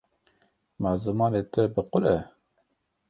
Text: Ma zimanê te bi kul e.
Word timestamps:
Ma 0.81 0.91
zimanê 1.03 1.41
te 1.53 1.61
bi 1.73 1.81
kul 1.91 2.05
e. 2.15 2.17